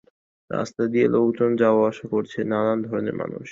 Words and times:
রাস্তা 0.49 0.83
দিয়ে 0.87 1.07
লোকজন 1.07 1.49
যাওয়া-আসা 1.55 2.05
করছে, 2.13 2.39
নানান 2.43 2.79
ধরনের 2.81 3.15
মানুষ। 3.15 3.47